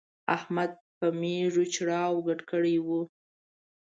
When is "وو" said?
2.85-3.01